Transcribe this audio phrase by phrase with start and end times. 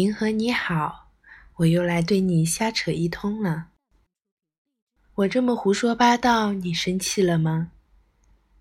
[0.00, 1.10] 银河你好，
[1.56, 3.66] 我又来对你瞎扯一通了。
[5.14, 7.72] 我这么胡说八道，你生气了吗？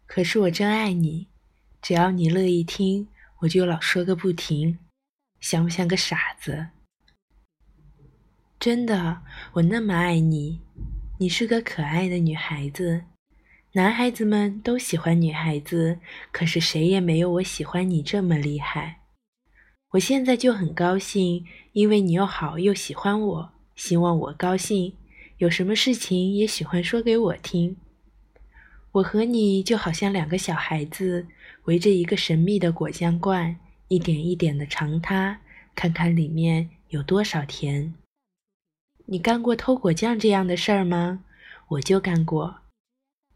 [0.05, 1.27] 可是我真爱你，
[1.81, 3.07] 只要你乐意听，
[3.37, 4.79] 我就老说个不停，
[5.39, 6.67] 像不像个傻子？
[8.59, 9.21] 真的，
[9.53, 10.59] 我那么爱你，
[11.19, 13.05] 你是个可爱的女孩子，
[13.71, 16.01] 男孩子们都喜欢女孩子，
[16.33, 18.98] 可是谁也没有我喜欢你这么厉害。
[19.93, 24.93] 我现在就很高兴，因为你又好又喜欢我，希望我高兴，
[25.37, 27.75] 有什么事情也喜欢说给我听。
[28.91, 31.25] 我和你就好像两个小孩子
[31.63, 35.39] 围着一个神秘的果酱罐，一点一点的尝它，
[35.73, 37.95] 看看里面有多少甜。
[39.07, 41.23] 你干过偷果酱这样的事儿吗？
[41.67, 42.57] 我就干过。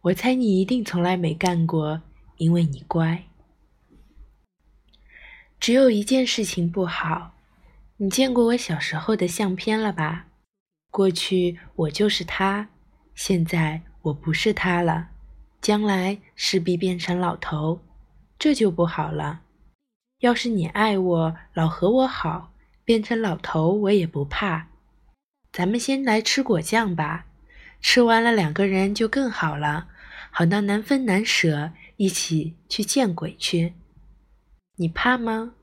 [0.02, 2.04] 我猜你一定从来没干过，
[2.38, 3.24] 因为你乖。
[5.64, 7.36] 只有一件事情不好，
[7.96, 10.26] 你见过我小时候的相片了吧？
[10.92, 12.68] 过去我就是他，
[13.16, 15.08] 现在我不是他了。
[15.62, 17.80] 将来势必变成老头，
[18.38, 19.44] 这就不好了。
[20.20, 22.52] 要是你爱我，老和我好，
[22.84, 24.68] 变成老头我也不怕。
[25.54, 27.28] 咱们先来吃果酱吧，
[27.80, 29.88] 吃完了两个人就更好了，
[30.30, 33.76] 好到难分难舍，一起去见鬼去。
[34.76, 35.54] 你怕吗？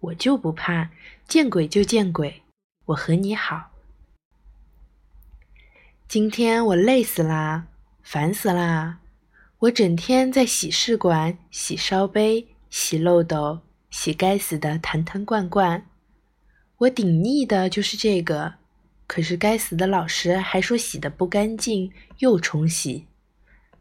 [0.00, 0.90] 我就不怕，
[1.26, 2.42] 见鬼就见鬼，
[2.84, 3.70] 我和你好。
[6.06, 7.68] 今天我累死啦，
[8.02, 9.00] 烦死啦。
[9.60, 15.86] 我整天在洗试管洗烧杯、洗漏斗、洗该死的坛坛罐罐，
[16.76, 18.56] 我顶腻的就是这个。
[19.06, 23.06] 可是该死的老师还说洗的不干净，又重洗。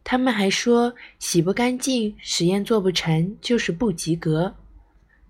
[0.05, 4.55] 他们还说洗不干净，实验做不成就是不及格。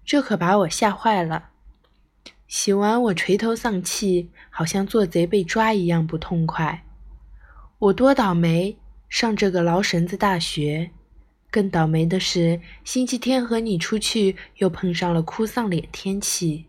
[0.10, 1.50] 这可把我吓坏了。
[2.48, 6.84] 洗完我垂头丧气，好像做贼被抓一样不痛快。
[7.78, 8.76] 我多倒霉！
[9.08, 10.90] 上这个劳神子大学，
[11.52, 16.66] 更倒霉的是星期天和你出去又碰上了哭丧脸天气。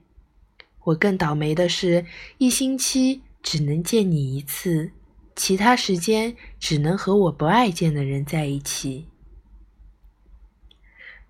[0.84, 2.04] 我更倒霉的是，
[2.36, 4.92] 一星期只能见你一次，
[5.34, 9.06] 其他时间只能和我不爱见的人在一起。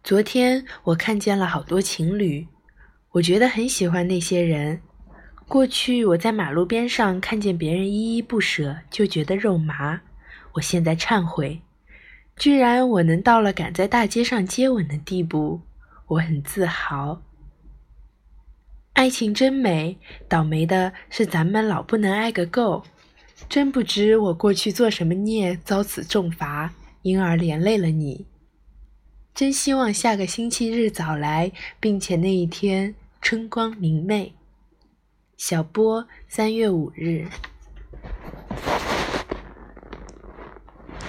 [0.03, 2.49] 昨天我看见了好多情侣，
[3.13, 4.81] 我觉得很喜欢那些人。
[5.47, 10.01] 过去我在马路边上看见别人依依不舍，就觉得肉麻。
[10.55, 11.61] 我现在忏悔，
[12.37, 15.61] 居然我能到了敢在大街上接吻的地步，
[16.07, 17.21] 我很自豪。
[18.95, 22.83] 爱情真美，倒霉的是咱们老不能爱个够。
[23.49, 26.73] 真不知我过去做什么孽，遭此重罚，
[27.03, 28.27] 因而连累了你。
[29.41, 34.35] 真希望下个星期日早来，并且那一天春光明媚。
[35.39, 37.27] 小波，三月五日。